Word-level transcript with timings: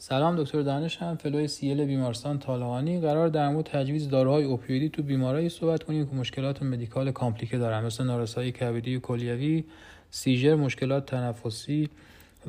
سلام 0.00 0.42
دکتر 0.42 0.62
دانشم 0.62 1.14
فلوی 1.14 1.48
سیل 1.48 1.84
بیمارستان 1.84 2.38
طالقانی 2.38 3.00
قرار 3.00 3.28
در 3.28 3.48
مورد 3.48 3.66
تجویز 3.66 4.08
داروهای 4.08 4.44
اوپیویدی 4.44 4.88
تو 4.88 5.02
بیمارایی 5.02 5.48
صحبت 5.48 5.82
کنیم 5.82 6.06
که 6.06 6.14
مشکلات 6.14 6.62
مدیکال 6.62 7.10
کامپلیکه 7.10 7.58
دارن 7.58 7.84
مثل 7.84 8.04
نارسایی 8.04 8.52
کبدی 8.52 8.96
و 8.96 9.00
کلیوی 9.00 9.64
سیژر 10.10 10.54
مشکلات 10.54 11.06
تنفسی 11.06 11.88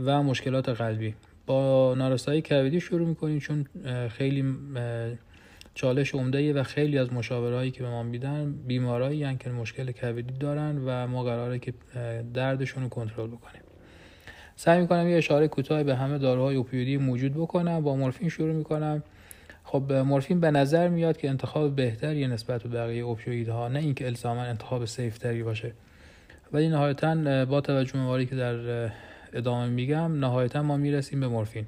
و 0.06 0.24
مشکلات 0.24 0.70
قلبی. 0.70 1.14
با 1.46 1.96
نارسایی 1.98 2.42
کبدی 2.42 2.82
شروع 2.82 3.08
می‌کنیم 3.08 3.40
چون 3.40 3.66
خیلی 4.10 4.56
چالش 5.74 6.16
عمده 6.16 6.54
و 6.54 6.64
خیلی 6.64 6.98
از 6.98 7.14
مشاورهایی 7.14 7.72
که 7.72 7.84
به 7.84 7.90
ما 7.90 8.04
میدن 8.04 8.54
بیمارایی 8.68 9.38
که 9.38 9.50
مشکل 9.50 9.92
کبدی 9.92 10.34
دارن 10.40 10.82
و 10.86 11.08
ما 11.08 11.24
قراره 11.24 11.60
که 11.60 11.74
دردشون 12.34 12.84
رو 12.84 12.90
کنترل 12.90 13.28
بکنیم. 13.28 13.62
سعی 14.62 14.82
می‌کنم 14.82 15.08
یه 15.08 15.18
اشاره 15.18 15.48
کوتاه 15.48 15.84
به 15.84 15.96
همه 15.96 16.18
داروهای 16.18 16.56
اوپیوئیدی 16.56 16.98
موجود 16.98 17.34
بکنم 17.34 17.82
با 17.82 17.96
مورفین 17.96 18.30
شروع 18.30 18.54
می‌کنم. 18.54 19.04
خب 19.64 19.94
مورفین 19.94 20.40
به 20.40 20.52
نظر 20.52 20.88
میاد 20.88 21.18
که 21.18 21.30
انتخاب 21.30 21.76
بهتری 21.76 22.28
نسبت 22.28 22.64
به 22.64 22.70
بقیه 22.70 23.04
اوپیوئیدها 23.04 23.68
نه 23.68 23.80
اینکه 23.80 24.06
الزاما 24.06 24.42
انتخاب 24.42 24.86
safe 24.86 25.19
تری 25.19 25.44
باشه. 25.44 25.72
ولی 26.54 26.70
نهایتا 26.70 27.46
با 27.46 27.62
توجه 27.62 27.94
به 27.94 28.26
که 28.26 28.36
در 28.36 28.90
ادامه 29.34 29.70
میگم 29.70 30.20
نهایتا 30.20 30.64
ما 30.64 30.78
می‌رسیم 30.78 31.20
به 31.20 31.28
مورفین. 31.28 31.66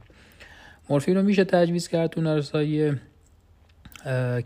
مورفین 0.90 1.16
رو 1.16 1.24
میشه 1.24 1.44
تجویز 1.44 1.88
کرد 1.88 2.10
تو 2.10 2.22
نارسایی 2.22 2.92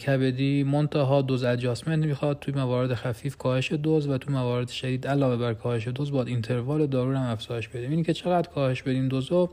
کبدی 0.06 0.64
منتها 0.64 1.22
dose 1.22 1.44
adjustment 1.44 2.06
می‌خواد 2.06 2.40
توی 2.40 2.54
موارد 2.54 2.94
خفیف 2.94 3.38
کاهش 3.38 3.72
دوز 3.72 4.08
و 4.08 4.18
توی 4.18 4.34
موارد 4.34 4.70
شدید 4.70 5.08
علاوه 5.08 5.38
بر 5.38 5.54
کاهش 5.54 5.88
دوز 5.88 6.12
باید 6.12 6.28
interval 6.28 6.88
دارو 6.88 7.18
هم 7.18 7.32
افزایش 7.32 7.68
بدیم 7.68 7.90
اینی 7.90 8.04
که 8.04 8.14
چقدر 8.14 8.50
کاهش 8.50 8.82
بدیم 8.82 9.08
دوزو؟ 9.08 9.50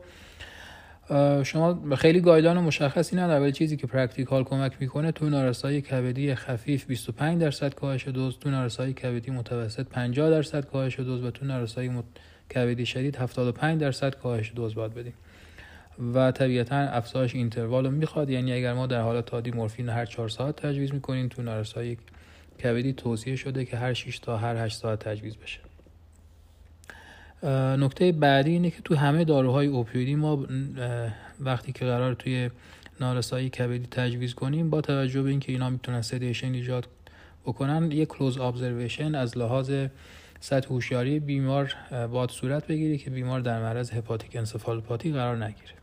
خب 1.45 1.97
خیلی 1.97 2.21
guideline 2.21 2.59
مشخصی 2.59 3.17
نداره 3.17 3.41
ولی 3.41 3.53
چیزی 3.53 3.77
که 3.77 3.87
practical 3.87 4.45
کمک 4.45 4.73
می‌کنه 4.81 5.13
تو 5.13 5.29
نارسایی 5.29 5.81
کبدی 5.81 6.35
خفیف 6.35 6.87
25 6.87 7.41
درصد 7.41 7.75
کاهش 7.75 8.09
دوز 8.09 8.39
تو 8.39 8.51
نارسایی 8.51 8.93
کبدی 8.93 9.31
متوسط 9.31 9.87
50 9.87 10.31
درصد 10.31 10.65
کاهش 10.65 11.01
دوز 11.01 11.25
و 11.25 11.31
تو 11.31 11.45
نارسایی 11.47 11.91
کبدی 12.55 12.87
شدید 12.87 13.17
75 13.17 13.81
درصد 13.81 14.15
کاهش 14.15 14.53
دوز 14.57 14.75
باید 14.75 14.95
بدیم. 14.95 15.15
و 16.15 16.33
طبیعتا 16.33 16.77
افزایش 16.77 17.35
interval 17.35 17.85
رو 17.85 17.91
می‌خواد. 17.91 18.31
یعنی 18.31 18.53
اگر 18.53 18.75
ما 18.75 18.87
در 18.87 19.01
حالت 19.01 19.27
عادی 19.27 19.51
مورفین 19.51 19.89
هر 19.89 20.07
4 20.07 20.29
ساعت 20.29 20.57
تجویز 20.57 20.95
می‌کنیم 20.95 21.29
تو 21.29 21.43
نارسایی 21.43 21.99
کبدی 22.63 22.93
توصیه 22.93 23.37
شده 23.37 23.65
که 23.65 23.77
هر 23.77 23.93
6 23.95 24.19
تا 24.19 24.37
هر 24.37 24.57
8 24.57 24.79
ساعت 24.79 24.99
تجویز 24.99 25.37
بشه. 25.37 25.61
نکته 27.77 28.13
بعدی 28.13 28.51
اینه 28.51 28.71
که 28.71 28.83
تو 28.83 28.97
همه 28.97 29.25
داروهای 29.25 29.67
اوپیودی 29.67 30.15
ما 30.15 30.47
وقتی 31.41 31.73
که 31.73 31.85
قرار 31.85 32.15
توی 32.15 32.51
نارسایی 33.01 33.49
کبدی 33.49 33.87
تجویز 33.91 34.35
کنیم 34.35 34.71
با 34.71 34.81
توجه 34.81 35.23
به 35.23 35.31
اینکه 35.31 35.53
اینا 35.53 35.71
می‌تونن 35.71 36.03
سدیشن 36.03 36.53
ایجاد 36.53 36.89
بکنن 37.45 37.91
یک 37.91 38.09
کلوز 38.09 38.39
ابزرویشن 38.39 39.15
از 39.15 39.39
لحاظ 39.39 39.73
سطح 40.41 40.69
هوشیاری 40.69 41.21
بیمار 41.21 41.75
باید 42.13 42.31
صورت 42.31 42.67
بگیره 42.67 42.99
که 42.99 43.11
بیمار 43.11 43.41
در 43.41 43.61
معرض 43.61 43.93
هپاتیک 43.93 44.37
انسفالوپاتی 44.37 45.13
قرار 45.13 45.45
نگیره. 45.45 45.82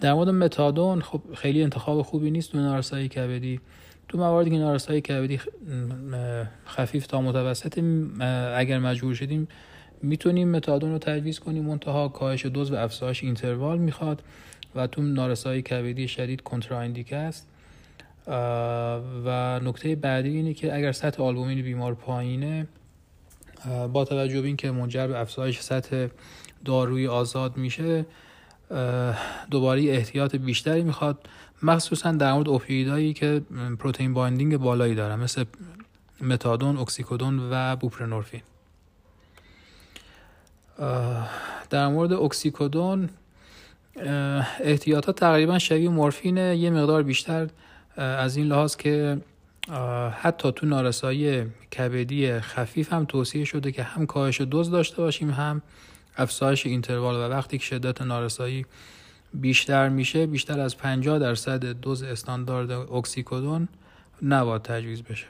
در 0.00 0.14
مورد 0.14 0.28
متادون 0.28 1.00
خب 1.00 1.22
خیلی 1.34 1.62
انتخاب 1.62 2.02
خوبی 2.02 2.30
نیست 2.30 2.52
تو 2.52 2.58
نارسایی 2.58 3.08
کبدی. 3.08 3.60
تو 4.08 4.18
مواردی 4.18 4.50
که 4.50 4.56
نارسایی 4.56 5.00
کبدی 5.00 5.40
خفیف 6.66 7.06
تا 7.06 7.20
متوسط 7.20 7.78
اگر 8.56 8.78
مجبور 8.78 9.14
شدیم 9.14 9.48
می‌تونیم 10.02 10.48
متادون 10.48 10.92
رو 10.92 10.98
تجویز 10.98 11.38
کنیم. 11.38 11.64
منتها 11.64 12.08
کاهش 12.08 12.46
دوز 12.46 12.72
و 12.72 12.74
افزایش 12.74 13.24
اینتروال 13.24 13.78
می‌خواد 13.78 14.22
و 14.74 14.86
تو 14.86 15.02
نارسایی 15.02 15.62
کبدی 15.62 16.08
شدید 16.08 16.40
کنتراندیک 16.40 17.12
است. 17.12 17.48
و 19.26 19.60
نکته 19.64 19.96
بعدی 19.96 20.28
اینه 20.28 20.54
که 20.54 20.76
اگر 20.76 20.92
سطح 20.92 21.22
آلبومین 21.22 21.62
بیمار 21.62 21.94
پایینه 21.94 22.66
با 23.92 24.04
توجه 24.04 24.40
به 24.40 24.46
اینکه 24.46 24.70
منجر 24.70 25.06
به 25.06 25.18
افزایش 25.18 25.60
سطح 25.60 26.06
داروی 26.64 27.06
آزاد 27.06 27.56
میشه 27.56 28.06
دوباره 29.50 29.82
احتیاط 29.82 30.36
بیشتری 30.36 30.82
می‌خواد. 30.82 31.18
مخصوصا 31.62 32.12
در 32.12 32.32
مورد 32.32 32.48
اوپیدایی 32.48 33.12
که 33.12 33.42
protein 33.78 34.14
binding 34.14 34.56
بالایی 34.56 34.94
دارن 34.94 35.20
مثل 35.20 35.44
متادون، 36.20 36.76
اکسیکودون 36.76 37.48
و 37.50 37.76
بوپرنورفین. 37.76 38.42
در 41.70 41.88
مورد 41.88 42.12
اکسیکودون 42.12 43.08
احتیاطات 44.60 45.20
تقریبا 45.20 45.58
شبیه 45.58 45.88
مورفین 45.88 46.36
یه 46.36 46.70
مقدار 46.70 47.02
بیشتر 47.02 47.48
از 47.96 48.36
این 48.36 48.46
لحاظ 48.46 48.76
که 48.76 49.20
حتی 50.12 50.52
تو 50.52 50.66
نارسایی 50.66 51.44
کبدی 51.78 52.40
خفیف 52.40 52.92
هم 52.92 53.04
توصیه 53.04 53.44
شده 53.44 53.72
که 53.72 53.82
هم 53.82 54.06
کاهش 54.06 54.40
دوز 54.40 54.70
داشته 54.70 54.96
باشیم 54.96 55.30
هم 55.30 55.62
افزایش 56.16 56.66
interval 56.66 57.14
و 57.14 57.34
وقتی 57.34 57.58
که 57.58 57.64
شدت 57.64 58.02
نارسایی 58.02 58.66
بیشتر 59.34 59.88
میشه 59.88 60.26
بیشتر 60.26 60.60
از 60.60 60.76
50 60.76 61.18
درصد 61.18 61.64
دوز 61.66 62.02
استاندارد 62.02 62.70
اکسیکودون 62.70 63.68
نباید 64.22 64.62
تجویز 64.62 65.02
بشه. 65.02 65.26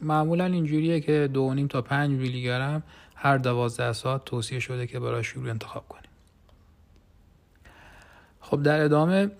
معمولا 0.00 0.44
اینجوریه 0.44 1.00
که 1.00 1.30
دو 1.32 1.66
تا 1.66 1.82
5 1.82 2.10
میلی 2.10 2.42
گرم 2.42 2.82
هر 3.14 3.38
دوازده 3.38 3.92
ساعت 3.92 4.24
توصیه 4.24 4.60
شده 4.60 4.86
که 4.86 5.00
برای 5.00 5.24
شروع 5.24 5.50
انتخاب 5.50 5.88
کنیم. 5.88 6.10
خب 8.40 8.62
در 8.62 8.84
ادامه 8.84 9.30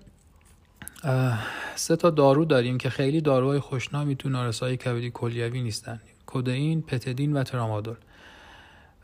سه 1.75 1.97
تا 1.97 2.11
دارو 2.11 2.45
داریم 2.45 2.79
که 2.79 2.91
خیلی 2.91 3.21
داروهای 3.21 3.59
خوشنامی 3.59 4.17
تو 4.17 4.29
نارسایی 4.29 4.77
کبدی 4.77 5.11
کلیوی 5.11 5.63
نیستن. 5.63 6.01
کدئین، 6.27 6.83
پتدین 6.83 7.33
و 7.33 7.43
ترامادول. 7.43 7.97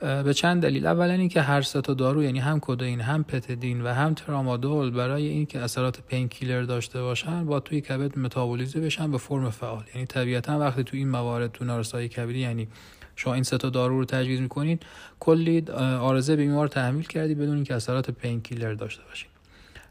به 0.01 0.35
چند 0.35 0.63
دلیل. 0.63 0.87
اولا 0.87 1.13
اینکه 1.13 1.43
هر 1.43 1.63
سه 1.63 1.81
تا 1.81 1.95
دارو 1.95 2.23
یعنی 2.23 2.39
هم 2.39 2.61
کدئین 2.61 3.01
هم 3.01 3.25
پتدین 3.25 3.83
و 3.83 3.89
هم 3.89 4.15
ترامادول 4.15 4.91
برای 4.91 5.27
اینکه 5.27 5.59
اثرات 5.59 6.01
پین 6.01 6.29
کیلر 6.29 6.63
داشته 6.63 7.03
باشن 7.03 7.47
با 7.47 7.61
توی 7.61 7.81
کبد 7.81 8.19
متابولیزه 8.19 8.81
بشن 8.81 9.11
به 9.11 9.19
فرم 9.19 9.51
فعال. 9.51 9.85
یعنی 9.95 10.07
طبیعتا 10.07 10.59
وقتی 10.59 10.85
تو 10.85 10.97
این 10.97 11.09
موارد 11.09 11.53
تو 11.53 11.65
نارسایی 11.65 12.09
کبدی 12.09 12.39
یعنی 12.39 12.69
شما 13.17 13.35
این 13.35 13.43
سه 13.43 13.59
تا 13.59 13.71
دارو 13.71 13.99
رو 13.99 14.05
تجویز 14.05 14.41
می‌کنید 14.41 14.83
کلی 15.21 15.65
عارضه 16.01 16.37
بیمار 16.37 16.69
تحمیل 16.69 17.07
کردی 17.07 17.35
بدون 17.35 17.55
اینکه 17.55 17.75
اثرات 17.75 18.11
pain 18.11 18.41
killer 18.41 18.73
داشته 18.73 19.03
باشید. 19.09 19.31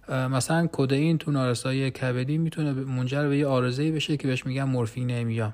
مثلا 0.09 0.67
کدئین 0.71 1.17
تو 1.17 1.31
نارسایی 1.31 1.91
کبدی 1.91 2.37
می‌تونه 2.37 2.71
منجر 2.71 3.27
به 3.27 3.37
یه 3.37 3.47
عارضه‌ای 3.47 3.91
بشه 3.91 4.17
که 4.17 4.27
بهش 4.27 4.45
میگن 4.45 4.63
morphinemia 4.63 5.53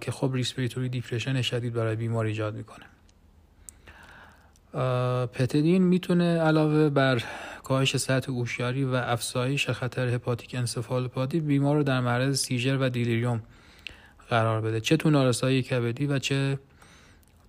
که 0.00 0.10
خب 0.10 0.30
respiratory 0.34 0.88
depression 0.88 1.42
شدید 1.42 1.72
برای 1.72 1.96
بیمار 1.96 2.26
ایجاد 2.26 2.54
می‌کنه. 2.54 2.84
پتدین 5.32 5.82
می‌تونه 5.82 6.38
علاوه 6.38 6.88
بر 6.88 7.22
کاهش 7.64 7.96
سطح 7.96 8.32
هوشیاری 8.32 8.84
و 8.84 8.94
افزایش 8.94 9.70
خطر 9.70 10.08
hepatic 10.08 10.54
encephalopathy 10.54 11.40
بیمار 11.40 11.76
رو 11.76 11.82
در 11.82 12.00
معرض 12.00 12.40
seizure 12.40 12.76
و 12.80 12.88
delirium 12.88 13.42
قرار 14.28 14.60
بده. 14.60 14.80
چه 14.80 14.96
تو 14.96 15.10
نارسایی 15.10 15.62
کبدی 15.62 16.06
و 16.06 16.18
چه 16.18 16.58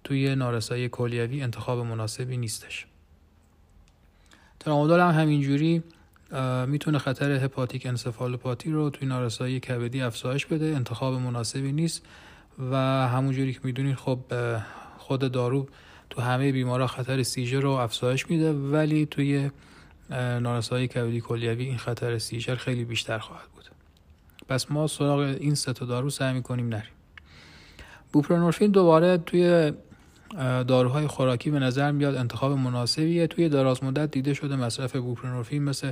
توی 0.03 0.35
نارسایی 0.35 0.89
کلیوی 0.89 1.41
انتخاب 1.41 1.79
مناسبی 1.79 2.37
نیستش. 2.37 2.85
ترامادول 4.59 4.99
هم 4.99 5.09
همینجوری 5.09 5.83
می‌تونه 6.67 6.97
خطر 6.97 7.31
هپاتیک 7.31 7.85
انسفالوپاتی 7.85 8.71
رو 8.71 8.89
توی 8.89 9.07
نارسایی 9.07 9.59
کبدی 9.59 10.01
افزایش 10.01 10.45
بده 10.45 10.65
انتخاب 10.65 11.13
مناسبی 11.13 11.71
نیست 11.71 12.05
و 12.71 12.75
همونجوری 13.07 13.53
که 13.53 13.59
می‌دونید 13.63 13.95
خب 13.95 14.19
خود 14.97 15.31
دارو 15.31 15.67
تو 16.11 16.21
همه 16.21 16.51
بیمارا 16.51 16.87
خطر 16.87 17.23
سیژر 17.23 17.59
رو 17.59 17.71
افزایش 17.71 18.29
میده 18.29 18.53
ولی 18.53 19.05
توی 19.05 19.51
نارسایی 20.09 20.87
کبدی 20.87 21.21
کلیوی 21.21 21.65
این 21.65 21.77
خطر 21.77 22.17
سیژر 22.17 22.55
خیلی 22.55 22.85
بیشتر 22.85 23.19
خواهد 23.19 23.47
بود. 23.55 23.65
پس 24.49 24.71
ما 24.71 24.87
سراغ 24.87 25.19
این 25.19 25.55
سه 25.55 25.73
دارو 25.73 26.09
سعی 26.09 26.33
می‌کنیم 26.33 26.69
نریم. 26.69 26.91
بوپرنورفین 28.13 28.71
دوباره 28.71 29.17
توی 29.17 29.73
داروهای 30.67 31.07
خوراکی 31.07 31.49
به 31.49 31.59
نظر 31.59 31.91
میاد 31.91 32.15
انتخاب 32.15 32.51
مناسبیه. 32.51 33.27
توی 33.27 33.49
دراز 33.49 33.83
مدت 33.83 34.11
دیده 34.11 34.33
شده 34.33 34.55
مصرف 34.55 34.95
بوپرنورفین 34.95 35.63
مثل 35.63 35.91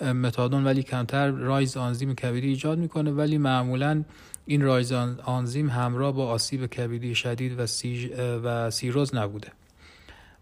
متادون 0.00 0.64
ولی 0.64 0.82
کمتر 0.82 1.30
rise 1.30 1.76
آنزیم 1.76 2.14
کبدی 2.14 2.46
ایجاد 2.46 2.78
می‌کنه 2.78 3.10
ولی 3.10 3.38
معمولا 3.38 4.04
این 4.46 4.62
rise 4.62 4.92
آنزیم 5.24 5.70
همراه 5.70 6.12
با 6.12 6.26
آسیب 6.26 6.66
کبدی 6.66 7.14
شدید 7.14 7.58
و, 7.58 7.66
و 8.44 8.70
سیروز 8.70 9.14
نبوده. 9.14 9.48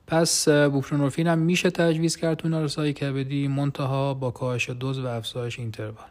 پس 0.07 0.49
بوپرنورفین 0.49 1.27
هم 1.27 1.39
میشه 1.39 1.71
تجویز 1.71 2.17
کرد 2.17 2.37
تو 2.37 2.49
نارسایی 2.49 2.93
کبدی 2.93 3.49
منتها 3.49 4.15
با 4.15 4.31
کاهش 4.31 4.71
دوز 4.71 4.99
و 4.99 5.07
افزایش 5.07 5.59
interval 5.59 6.09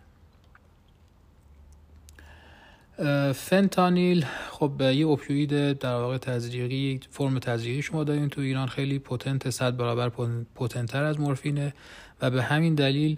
فنتانیل 3.36 4.26
خب 4.52 4.82
یه 4.82 5.06
اوپیوید 5.06 5.80
در 5.80 5.94
واقع 5.94 6.18
تزریقی 6.18 7.00
فرم 7.10 7.40
تزریقی 7.40 7.82
شما 7.82 8.04
دارین 8.04 8.30
تو 8.30 8.42
ایران. 8.42 8.68
خیلی 8.68 9.00
پوتنت 9.00 9.50
صد 9.50 9.78
برابر 9.78 10.10
پوتنتر 10.56 11.04
از 11.04 11.20
مورفینه 11.20 11.74
و 12.22 12.30
به 12.30 12.44
همین 12.44 12.76
دلیل 12.76 13.18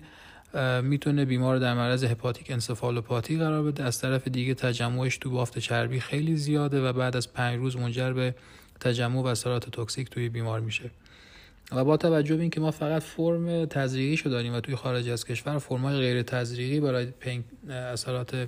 می‌تونه 0.84 1.26
بیمار 1.26 1.60
در 1.60 1.74
معرض 1.74 2.04
هپاتیک 2.04 2.52
انسفالوپاتی 2.52 3.38
قرار 3.38 3.64
بده. 3.64 3.84
از 3.84 4.02
طرف 4.02 4.28
دیگه 4.28 4.54
تجمعش 4.54 5.18
تو 5.18 5.30
بافت 5.30 5.60
چربی 5.60 6.00
خیلی 6.00 6.36
زیاده 6.36 6.82
و 6.90 6.94
بعد 6.94 7.16
از 7.18 7.34
پنج 7.34 7.58
روز 7.58 7.78
منجر 7.78 8.14
به 8.14 8.36
تجمع 8.80 9.22
و 9.22 9.26
اثرات 9.26 9.70
توکسیک 9.70 10.10
توی 10.10 10.30
بیمار 10.30 10.60
میشه. 10.60 10.92
و 11.72 11.84
با 11.84 11.98
توجه 11.98 12.36
به 12.36 12.42
اینکه 12.42 12.60
ما 12.60 12.72
فقط 12.72 13.04
فرم 13.04 13.66
تزریقی 13.66 14.30
داریم 14.30 14.54
و 14.54 14.60
توی 14.60 14.76
خارج 14.76 15.10
از 15.10 15.26
کشور 15.26 15.58
فرمای 15.58 15.98
غیر 15.98 16.22
تزریقی 16.22 16.80
برای 16.80 17.08
اثرات 17.70 18.48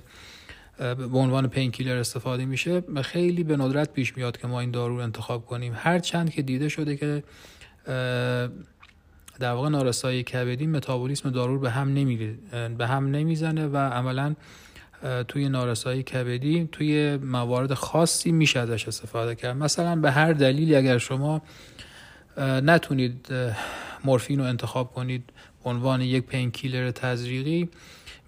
به 0.78 1.18
عنوان 1.18 1.48
پینکیلر 1.48 1.96
استفاده 1.96 2.44
میشه 2.44 2.80
خیلی 3.02 3.44
به 3.44 3.56
ندرت 3.56 3.92
پیش 3.92 4.16
میاد 4.16 4.36
که 4.36 4.46
ما 4.46 4.60
این 4.60 4.70
دارو 4.70 4.96
رو 4.96 5.02
انتخاب 5.02 5.46
کنیم. 5.46 5.72
هر 5.76 5.98
چند 5.98 6.30
که 6.30 6.42
دیده 6.42 6.68
شده 6.68 6.96
که 6.96 7.22
در 9.40 9.52
واقع 9.52 9.68
نارسایی 9.68 10.22
کبدی 10.22 10.66
متابولیسم 10.66 11.30
دارو 11.30 11.58
به 11.58 11.70
هم 11.70 11.94
نمیره 11.94 12.34
به 12.78 12.86
هم 12.86 13.10
نمی‌زنه 13.10 13.66
و 13.66 13.76
عملا 13.76 14.34
توی 15.28 15.48
نارسایی 15.48 16.02
کبدی 16.02 16.68
توی 16.72 17.16
موارد 17.16 17.74
خاصی 17.74 18.32
میشه 18.32 18.60
ازش 18.60 18.88
استفاده 18.88 19.34
کرد. 19.34 19.56
مثلا 19.56 19.96
به 19.96 20.10
هر 20.10 20.32
دلیلی 20.32 20.74
اگر 20.74 20.98
شما 20.98 21.42
نتونید 22.38 23.28
مورفین 24.04 24.38
رو 24.38 24.44
انتخاب 24.44 24.92
کنید 24.92 25.30
عنوان 25.64 26.00
یک 26.00 26.26
پینکیلر 26.26 26.90
تزریقی 26.90 27.68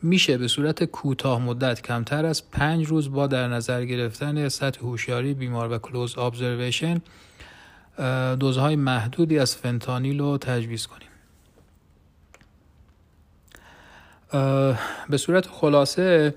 میشه 0.07 0.39
به 0.39 0.49
صورت 0.49 0.85
کوتاه 0.85 1.43
مدت 1.43 1.83
کمتر 1.83 2.27
از 2.27 2.51
پنج 2.51 2.87
روز 2.87 3.13
با 3.13 3.27
در 3.27 3.49
نظر 3.49 3.85
گرفتن 3.85 4.49
سطح 4.49 4.81
هوشیاری 4.81 5.35
بیمار 5.35 5.73
و 5.73 5.79
کلوز 5.79 6.19
ابزرویشن 6.19 7.01
دوزهای 8.39 8.77
محدودی 8.77 9.39
از 9.39 9.57
فنتانیل 9.57 10.19
رو 10.19 10.39
تجویز 10.39 10.87
کنیم. 10.87 11.09
به 15.09 15.17
صورت 15.17 15.47
خلاصه 15.47 16.35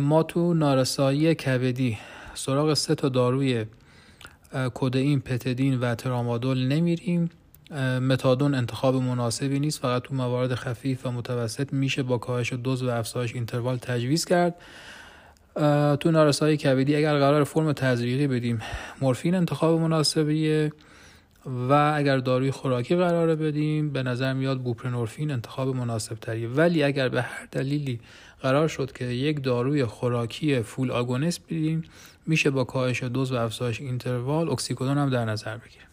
ما 0.00 0.22
تو 0.22 0.54
نارسایی 0.54 1.34
کبدی 1.34 1.98
سراغ 2.34 2.74
سه 2.74 2.94
تا 2.94 3.08
داروی 3.08 3.64
کودئین، 4.74 5.20
پتدین 5.20 5.80
و 5.80 5.94
ترامادول 5.94 6.66
نمیریم. 6.66 7.30
متادون 8.00 8.54
انتخاب 8.54 8.94
مناسبی 8.94 9.60
نیست. 9.60 9.80
فقط 9.80 10.02
تو 10.02 10.14
موارد 10.14 10.54
خفیف 10.54 11.06
و 11.06 11.10
متوسط 11.10 11.72
میشه 11.72 12.02
با 12.02 12.18
کاهش 12.18 12.52
دوز 12.52 12.82
و 12.82 12.90
افزایش 12.90 13.34
interval 13.34 13.76
تجویز 13.76 14.24
کرد. 14.24 14.54
تو 16.00 16.10
نارسایی 16.10 16.56
کبدی 16.56 16.96
اگر 16.96 17.18
قرار 17.18 17.44
فرم 17.44 17.72
تزریقی 17.72 18.26
بدیم 18.26 18.60
مورفین 19.00 19.34
انتخاب 19.34 19.80
مناسبیه. 19.80 20.72
و 21.46 21.92
اگر 21.96 22.18
داروی 22.18 22.50
خوراکی 22.50 22.96
قرار 22.96 23.34
بدیم 23.34 23.90
به 23.90 24.02
نظر 24.02 24.32
میاد 24.32 24.60
بوپرنورفین 24.60 25.30
انتخاب 25.30 25.76
مناسب 25.76 26.14
تریه 26.14 26.48
ولی 26.48 26.82
اگر 26.82 27.08
به 27.08 27.22
هر 27.22 27.48
دلیلی 27.52 28.00
قرار 28.42 28.68
شد 28.68 28.92
که 28.92 29.04
یک 29.04 29.42
داروی 29.42 29.84
خوراکی 29.84 30.62
full 30.62 30.90
agonist 30.90 31.40
بدیم 31.44 31.82
میشه 32.26 32.50
با 32.50 32.64
کاهش 32.64 33.02
دوز 33.02 33.32
و 33.32 33.36
افزایش 33.36 33.80
interval 33.80 34.48
اکسیکودون 34.48 34.98
هم 34.98 35.10
در 35.10 35.24
نظر 35.24 35.56
بگیریم 35.56 35.89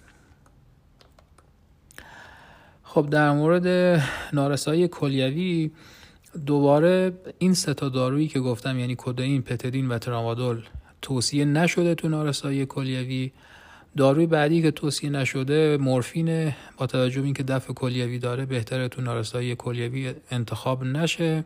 خب 2.90 3.10
در 3.10 3.32
مورد 3.32 3.68
نارسایی 4.34 4.88
کلیوی 4.88 5.72
دوباره 6.46 7.14
این 7.40 7.54
سه 7.54 7.74
تا 7.74 7.90
دارویی 7.90 8.28
که 8.28 8.40
گفتم 8.40 8.80
یعنی 8.80 8.96
کدئین، 8.98 9.42
پتدین 9.42 9.88
و 9.88 9.98
ترامادول 9.98 10.62
توصیه 11.02 11.46
نشده 11.46 11.96
تو 11.96 12.10
نارسایی 12.10 12.66
کلیوی. 12.66 13.32
داروی 13.98 14.26
بعدی 14.26 14.62
که 14.62 14.72
توصیه 14.72 15.10
نشده 15.10 15.78
مورفین 15.78 16.54
با 16.78 16.88
توجه 16.88 17.20
به 17.20 17.26
اینکه 17.26 17.44
دفع 17.44 17.74
کلیوی 17.74 18.20
داره 18.20 18.46
بهتره 18.46 18.88
تو 18.88 19.02
نارسایی 19.02 19.56
کلیوی 19.56 20.14
انتخاب 20.32 20.84
نشه. 20.84 21.46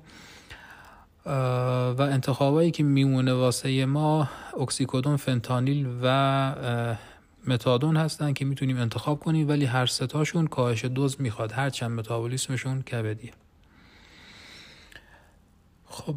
و 1.26 2.02
انتخابایی 2.02 2.72
که 2.72 2.84
میمونه 2.84 3.34
واسه 3.34 3.86
ما 3.86 4.30
اکسیکودون 4.60 5.16
فنتانیل 5.16 5.88
و 6.04 6.98
متادون 7.48 7.98
هستن 7.98 8.34
که 8.34 8.46
می‌تونیم 8.46 8.78
انتخاب 8.78 9.20
کنیم 9.20 9.50
ولی 9.50 9.66
هر 9.66 9.86
ستاشون 9.86 10.48
کاهش 10.48 10.86
دوز 10.86 11.22
می‌خواد. 11.22 11.52
هر 11.52 11.70
چند 11.70 11.92
متابولیسمشون 11.92 12.82
کبدیه. 12.82 13.32
خب 15.86 16.16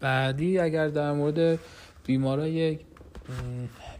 بعدی 0.00 0.58
اگر 0.58 0.88
در 0.88 1.12
مورد 1.12 1.58
بیمارای 2.06 2.78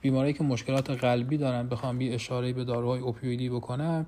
بیماری 0.00 0.32
که 0.32 0.44
مشکلات 0.44 0.91
قلبی 0.91 1.37
دارن 1.37 1.69
بخوام 1.69 1.99
بی 1.99 2.12
اشاره 2.12 2.52
به 2.52 2.64
داروهای 2.64 3.00
اوپیوئیدی 3.00 3.49
بکنم. 3.49 4.06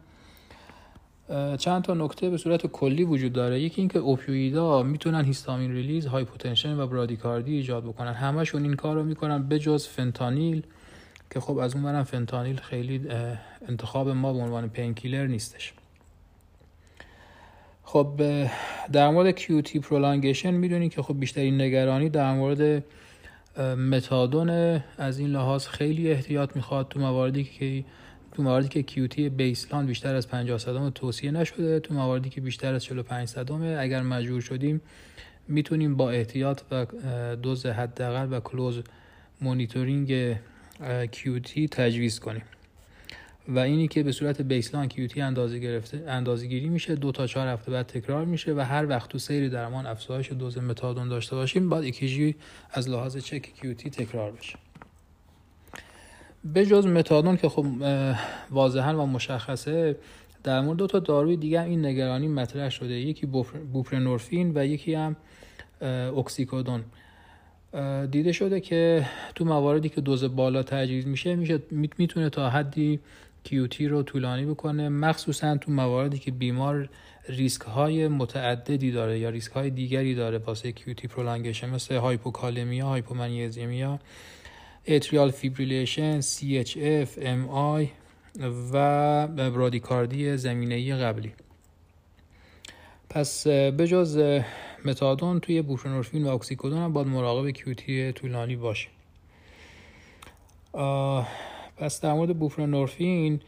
چند 1.58 1.82
تا 1.82 1.94
نکته 1.94 2.30
به 2.30 2.36
صورت 2.36 2.66
کلی 2.66 3.04
وجود 3.04 3.32
داره. 3.32 3.60
یکی 3.60 3.80
اینکه 3.80 3.98
اوپیوئیدا 3.98 4.82
می‌تونن 4.82 5.24
histamine 5.24 5.72
release 5.72 6.06
hypotension 6.06 6.78
و 6.78 6.86
برادیکاردی 6.86 7.56
ایجاد 7.56 7.84
بکنن. 7.84 8.12
همشون 8.12 8.62
این 8.62 8.74
کار 8.74 8.96
رو 8.96 9.04
می‌کنن 9.04 9.48
به 9.48 9.58
جز 9.58 9.86
فنتانیل 9.88 10.62
که 11.30 11.40
خب 11.40 11.58
از 11.58 11.76
اون 11.76 12.02
فنتانیل 12.02 12.56
خیلی 12.56 13.00
انتخاب 13.68 14.08
ما 14.08 14.32
به 14.32 14.38
عنوان 14.38 14.68
پینکیلر 14.68 15.26
نیستش. 15.26 15.72
خب 17.82 18.20
در 18.92 19.10
مورد 19.10 19.30
کیوتی 19.30 19.80
پرولانگیشن 19.80 20.50
می‌دونید 20.50 20.92
که 20.92 21.02
خب 21.02 21.20
بیشترین 21.20 21.60
نگرانی 21.60 22.08
در 22.08 22.34
مورد 22.34 22.84
متادون 23.78 24.50
از 24.98 25.18
این 25.18 25.28
لحاظ 25.28 25.66
خیلی 25.66 26.10
احتیاط 26.10 26.56
می‌خواد 26.56 26.88
تو 26.88 27.00
مواردی 27.00 27.44
که 27.44 27.84
تو 28.32 28.42
مواردی 28.42 28.68
که 28.68 28.82
کیوتی 28.82 29.28
بیسلان 29.28 29.86
بیشتر 29.86 30.14
از 30.14 30.28
50 30.28 30.58
صدم 30.58 30.90
توصیه 30.90 31.30
نشده 31.30 31.80
تو 31.80 31.94
مواردی 31.94 32.30
که 32.30 32.40
بیشتر 32.40 32.74
از 32.74 32.84
45 32.84 33.28
صدم 33.28 33.76
اگر 33.78 34.02
مجبور 34.02 34.40
شدیم 34.40 34.80
می‌تونیم 35.48 35.96
با 35.96 36.10
احتیاط 36.10 36.60
و 36.70 36.86
دوز 37.36 37.66
حداقل 37.66 38.28
و 38.30 38.40
close 38.40 38.82
monitoring 39.40 40.36
QT 41.12 41.68
تجویز 41.68 42.20
کنیم. 42.20 42.42
و 43.48 43.58
اینی 43.58 43.88
که 43.88 44.02
به 44.02 44.12
صورت 44.12 44.42
baseline 44.42 44.88
QT 44.88 45.20
اندازه 45.20 45.58
گرفته 45.58 46.04
اندازه 46.08 46.46
گیری 46.46 46.68
میشه 46.68 46.94
دو 46.94 47.12
تا 47.12 47.26
چهار 47.26 47.48
هفته 47.48 47.70
بعد 47.70 47.86
تکرار 47.86 48.24
میشه 48.24 48.54
و 48.54 48.60
هر 48.60 48.86
وقت 48.86 49.10
تو 49.10 49.18
سیر 49.18 49.48
درمان 49.48 49.86
افزایش 49.86 50.32
دوز 50.32 50.58
متادون 50.58 51.08
داشته 51.08 51.36
باشیم 51.36 51.68
بعد 51.68 51.82
ECG 51.82 52.34
از 52.70 52.88
لحاظ 52.88 53.16
چک 53.16 53.42
QT 53.60 53.90
تکرار 53.90 54.32
بشه 54.32 54.58
به 56.44 56.66
جز 56.66 56.86
متادون 56.86 57.36
که 57.36 57.48
خب 57.48 57.66
واضحا 58.50 59.02
و 59.02 59.06
مشخصه 59.06 59.96
در 60.44 60.60
مورد 60.60 60.78
دو 60.78 60.86
تا 60.86 60.98
داروی 60.98 61.36
دیگه 61.36 61.62
این 61.62 61.86
نگرانی 61.86 62.28
مطرح 62.28 62.68
شده. 62.68 62.94
یکی 62.94 63.26
بوپرنورفین 63.72 64.52
و 64.54 64.66
یکی 64.66 64.94
هم 64.94 65.16
اکسیکودون. 66.16 66.84
دیده 68.10 68.32
شده 68.32 68.60
که 68.60 69.06
تو 69.34 69.44
مواردی 69.44 69.88
که 69.88 70.00
دوز 70.00 70.24
بالا 70.24 70.62
تجویز 70.62 71.06
میشه 71.06 71.36
میشه 71.36 71.62
می‌تونه 71.70 72.30
تا 72.30 72.50
حدی 72.50 73.00
QT 73.44 73.88
رو 73.88 74.02
طولانی 74.02 74.46
بکنه 74.46 74.88
مخصوصا 74.88 75.56
تو 75.56 75.72
مواردی 75.72 76.18
که 76.18 76.30
بیمار 76.30 76.88
ریسک 77.28 77.62
های 77.62 78.08
متعددی 78.08 78.90
داره 78.90 79.18
یا 79.18 79.30
ریسک 79.30 79.52
های 79.52 79.70
دیگری 79.70 80.14
داره 80.14 80.38
واسه 80.38 80.72
QT 80.72 81.08
prolongation 81.08 81.70
مثل 81.70 81.94
hypokalemia 81.94 82.86
hypomagnesemia 82.86 83.98
atrial 84.86 85.30
fibrillation 85.30 86.20
CHF 86.20 87.08
MI 87.18 87.86
و 88.72 89.26
برادیکاردی 89.26 90.36
زمینه 90.36 90.96
قبلی. 90.96 91.32
پس 93.10 93.46
بجز 93.46 94.40
متادون 94.86 95.40
توی 95.40 95.62
بوپرنورفین 95.62 96.24
و 96.24 96.28
اکسیکودون 96.28 96.78
هم 96.78 96.92
باید 96.92 97.06
مراقب 97.06 97.50
QT 97.50 98.12
طولانی 98.12 98.56
باشه. 98.56 98.88
پس 101.76 102.00
در 102.00 102.12
مورد 102.12 102.38
بوپرنورفین 102.38 103.40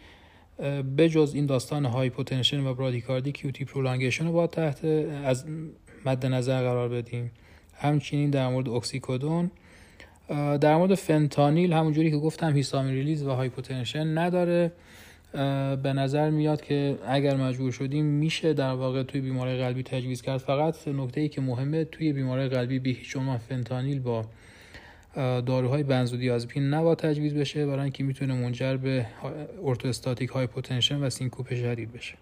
بجز 0.99 1.35
این 1.35 1.47
داستان 1.47 1.85
hypotension 1.85 2.67
و 2.66 2.75
برادیکاردی 2.75 3.33
QT 3.33 3.65
prolongation 3.65 4.27
رو 4.26 4.33
باید 4.33 4.50
تحت 4.50 4.85
از 5.25 5.47
مد 6.04 6.26
نظر 6.26 6.62
قرار 6.62 6.88
بدیم. 6.88 7.30
همچنین 7.75 8.30
در 8.30 8.49
مورد 8.49 8.68
اکسیکودون 8.68 9.50
در 10.61 10.76
مورد 10.76 10.95
فنتانیل 10.95 11.73
همونجوری 11.73 12.11
که 12.11 12.16
گفتم 12.16 12.57
histamine 12.57 12.95
release 12.95 13.23
و 13.23 13.30
hypotension 13.31 14.19
نداره. 14.18 14.73
به 15.83 15.93
نظر 15.93 16.31
میاد 16.31 16.61
که 16.61 16.99
اگر 17.07 17.37
مجبور 17.37 17.73
شدیم 17.73 18.05
میشه 18.05 18.53
در 18.53 18.73
واقع 18.73 19.03
توی 19.03 19.21
بیماری 19.21 19.59
قلبی 19.59 19.83
تجویز 19.83 20.23
کرد. 20.23 20.39
فقط 20.39 20.89
نکته 20.89 21.21
ای 21.21 21.29
که 21.29 21.41
مهمه 21.41 21.85
توی 21.85 22.13
بیماری 22.13 22.49
قلبی 22.49 22.79
به 22.79 22.91
هیچ 22.91 23.17
فنتانیل 23.49 24.01
با 24.01 24.25
داروهای 25.47 25.83
بنزودیازپین 25.83 26.75
نباید 26.75 26.99
تجویز 26.99 27.35
بشه 27.35 27.67
برای 27.67 27.81
اینکه 27.81 28.05
می‌تونه 28.05 28.35
منجر 28.35 28.77
به 28.77 29.07
orthostatic 29.65 30.31
hypotension 30.31 31.03
و 31.03 31.11
syncope 31.11 31.55
شدید 31.55 31.93
بشه. 31.93 32.15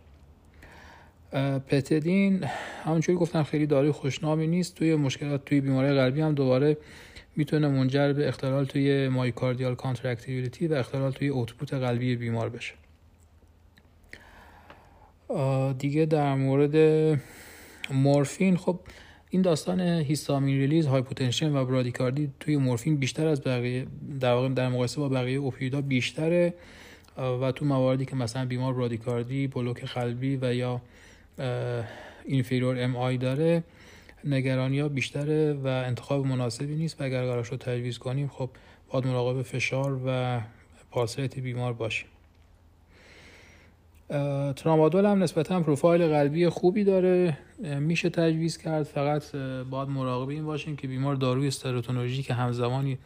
پتدین 1.68 2.44
همونجوری 2.84 3.18
گفتم 3.18 3.42
خیلی 3.42 3.66
داروی 3.66 3.90
خوشنامی 3.90 4.46
نیست. 4.46 4.74
توی 4.74 4.94
مشکلات 4.94 5.44
توی 5.44 5.60
بیماری 5.60 5.94
قلبی 5.94 6.20
هم 6.20 6.34
دوباره 6.34 6.76
می‌تونه 7.36 7.68
منجر 7.68 8.12
به 8.12 8.28
اختلال 8.28 8.64
توی 8.64 9.08
myocardial 9.08 9.74
contractility 9.74 10.66
و 10.68 10.74
اختلال 10.74 11.12
توی 11.12 11.28
output 11.28 11.74
قلبی 11.74 12.16
بیمار 12.16 12.48
بشه. 12.48 12.74
دیگه 15.78 16.06
در 16.06 16.34
مورد 16.34 16.76
مورفین 17.90 18.56
خب 18.56 18.80
این 19.30 19.42
داستان 19.42 19.80
histamine 19.80 20.58
release 20.58 20.86
hypotension 20.86 21.56
و 21.56 21.64
برادیکاردی 21.64 22.30
توی 22.40 22.56
مورفین 22.56 22.96
بیشتر 22.96 23.26
از 23.26 23.40
بقیه 23.40 23.86
در 24.20 24.32
واقع 24.32 24.48
در 24.48 24.68
مقایسه 24.68 25.00
با 25.00 25.08
بقیه 25.08 25.38
اوپیوئیدا 25.38 25.80
بیشتره 25.80 26.54
و 27.16 27.52
تو 27.52 27.64
مواردی 27.64 28.04
که 28.04 28.16
مثلا 28.16 28.46
بیمار 28.46 28.74
برادیکاردی 28.74 29.46
بلوک 29.46 29.84
قلبی 29.84 30.38
و 30.42 30.54
یا 30.54 30.80
inferior 32.24 32.84
MI 32.84 33.18
داره 33.18 33.62
نگرانی 34.24 34.80
ها 34.80 34.88
بیشتره 34.88 35.52
و 35.52 35.66
انتخاب 35.66 36.26
مناسبی 36.26 36.74
نیست 36.74 37.00
و 37.00 37.04
اگر 37.04 37.22
قرارش 37.22 37.48
رو 37.48 37.56
تجویز 37.56 37.98
کنیم 37.98 38.28
خب 38.28 38.50
باید 38.90 39.06
مراقب 39.06 39.42
فشار 39.42 40.00
و 40.06 40.40
پالسیت 40.90 41.38
بیمار 41.38 41.72
باشیم. 41.72 42.08
ترامادول 44.56 45.04
هم 45.04 45.22
نسبتا 45.22 45.60
پروفایل 45.60 46.08
قلبی 46.08 46.48
خوبی 46.48 46.84
داره. 46.84 47.38
میشه 47.80 48.10
تجویز 48.10 48.58
کرد. 48.58 48.82
فقط 48.82 49.36
باید 49.70 49.88
مراقب 49.88 50.28
این 50.28 50.44
باشیم 50.44 50.76
که 50.76 50.88
بیمار 50.88 51.14
داروی 51.14 51.46
استروتونولوژی 51.46 52.22
که 52.22 52.34
همزمانی 52.34 52.98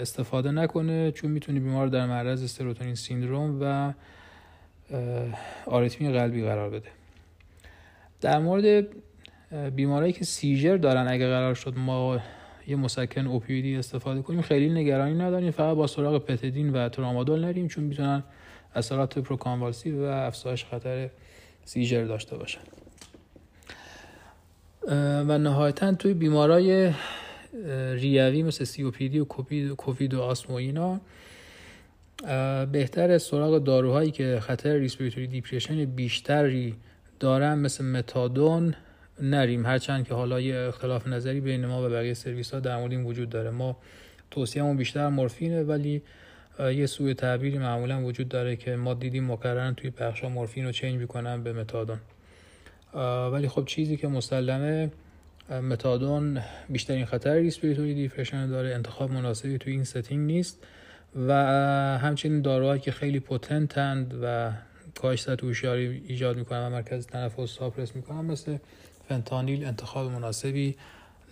استفاده 0.00 0.50
نکنه 0.50 1.10
چون 1.10 1.30
می‌تونه 1.30 1.60
بیمار 1.60 1.86
در 1.86 2.06
معرض 2.06 2.42
استروتونین 2.42 2.94
سیندروم 2.94 3.58
و 3.60 3.92
آریتمی 5.66 6.12
قلبی 6.12 6.42
قرار 6.42 6.70
بده. 6.70 6.88
در 8.20 8.38
مورد 8.38 8.86
بیمارایی 9.76 10.12
که 10.12 10.24
سیژر 10.24 10.76
دارن 10.76 11.08
اگه 11.08 11.26
قرار 11.26 11.54
شد 11.54 11.74
ما 11.76 12.18
یه 12.66 12.76
مسکن 12.76 13.26
اوپیویدی 13.26 13.76
استفاده 13.76 14.22
کنیم 14.22 14.42
خیلی 14.42 14.70
نگرانی 14.70 15.14
نداریم. 15.14 15.50
فقط 15.50 15.76
با 15.76 15.86
سراغ 15.86 16.24
پتدین 16.24 16.72
و 16.72 16.88
ترامادول 16.88 17.44
نریم 17.44 17.68
چون 17.68 17.84
می‌تونن 17.84 18.22
اثرات 18.74 19.18
پروکانوالسی 19.18 19.90
و 19.90 20.02
افزایش 20.02 20.64
خطر 20.64 21.10
سیژر 21.64 22.04
داشته 22.04 22.36
باشن. 22.36 22.60
و 25.28 25.38
نهایتا 25.38 25.94
توی 25.94 26.14
بیمارای 26.14 26.92
ریوی 27.92 28.42
مثل 28.42 28.64
سی 28.64 28.82
او 28.82 28.90
پی 28.90 29.08
دی 29.08 29.18
و 29.18 29.24
کووید 29.74 30.14
و 30.14 30.22
آسمو 30.22 30.56
اینا 30.56 31.00
بهتر 32.72 33.18
سراغ 33.18 33.64
داروهایی 33.64 34.10
که 34.10 34.40
خطر 34.40 34.72
respiratory 34.72 35.26
depression 35.26 35.84
بیشتری 35.84 36.74
دارن 37.20 37.58
مثل 37.58 37.84
متادون 37.84 38.74
نریم. 39.20 39.66
هرچند 39.66 40.08
که 40.08 40.14
حالا 40.14 40.40
یه 40.40 40.56
اختلاف 40.56 41.06
نظری 41.06 41.40
بین 41.40 41.66
ما 41.66 41.86
و 41.86 41.90
بقیه 41.90 42.14
سرویس 42.14 42.54
ها 42.54 42.60
در 42.60 42.76
مورد 42.76 42.92
این 42.92 43.04
وجود 43.04 43.30
داره. 43.30 43.50
ما 43.50 43.76
توصیهمون 44.30 44.76
بیشتر 44.76 45.08
مورفینه 45.08 45.62
ولی 45.62 46.02
یه 46.58 46.86
سوء 46.86 47.12
تعبیری 47.12 47.58
معمولا 47.58 48.04
وجود 48.04 48.28
داره 48.28 48.56
که 48.56 48.76
ما 48.76 48.94
دیدیم 48.94 49.32
مکررن 49.32 49.74
توی 49.74 49.90
بخش 49.90 50.24
مورفین 50.24 50.64
رو 50.64 50.72
change 50.72 50.94
می‌کنن 50.94 51.42
به 51.42 51.52
متادون. 51.52 52.00
ولی 53.32 53.48
خب 53.48 53.64
چیزی 53.64 53.96
که 53.96 54.08
مسلمه 54.08 54.90
متادون 55.50 56.40
بیشترین 56.68 57.04
خطر 57.04 57.34
respiratory 57.34 57.94
depression 57.94 58.48
داره 58.48 58.74
انتخاب 58.74 59.12
مناسبی 59.12 59.58
توی 59.58 59.72
این 59.72 59.84
setting 59.84 60.26
نیست 60.26 60.66
و 61.26 61.32
همچنین 61.98 62.42
داروهایی 62.42 62.80
که 62.80 62.92
خیلی 62.92 63.20
پوتنتند 63.20 64.20
و 64.22 64.52
کاهش 64.94 65.28
هوشیاری 65.28 66.02
ایجاد 66.08 66.36
می‌کنن 66.36 66.66
و 66.66 66.70
مرکز 66.70 67.06
تنفس 67.06 67.50
ساپرس 67.50 67.96
می‌کنن 67.96 68.20
مثل 68.20 68.56
فنتانیل 69.08 69.64
انتخاب 69.64 70.10
مناسبی 70.10 70.76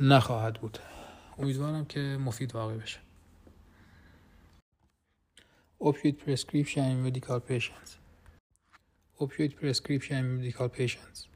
نخواهد 0.00 0.54
بود. 0.54 0.78
امیدوارم 1.38 1.84
که 1.84 2.00
مفید 2.00 2.54
واقع 2.54 2.74
بشه. 2.74 2.98
Opioid 5.82 6.16
prescription 6.16 6.84
in 6.84 7.02
medical 7.02 7.40
patients. 7.40 7.98
Opioid 9.20 9.56
prescription 9.56 10.18
in 10.18 10.36
medical 10.38 10.68
patients 10.68 11.26